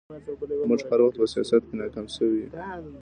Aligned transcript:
موږ 0.69 0.81
هر 0.89 0.99
وخت 1.03 1.17
په 1.19 1.25
سياست 1.33 1.61
کې 1.67 1.75
ناکام 1.79 2.05
شوي 2.15 2.37
يو 2.43 2.49